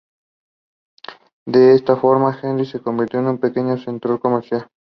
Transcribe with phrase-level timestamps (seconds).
[1.45, 4.67] De esta forma Herning se convirtió en un pequeño centro comercial.